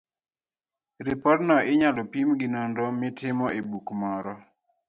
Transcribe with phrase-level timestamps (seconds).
[1.05, 4.33] Ripodno inyalo pim gi nonro mitimo e buk moro